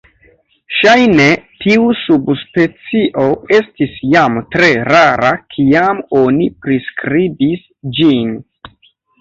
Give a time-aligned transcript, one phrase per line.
[0.75, 1.25] Ŝajne
[1.65, 7.65] tiu subspecio estis jam tre rara kiam oni priskribis
[8.01, 8.37] ĝin.